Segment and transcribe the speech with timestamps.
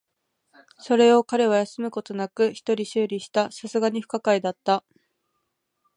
[0.79, 3.49] それを彼は休むことなく一人修理した。
[3.49, 4.83] 流石に不可解だった。